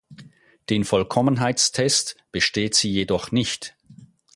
[0.71, 3.75] Den Vollkommenheitstest besteht sie jedoch nicht.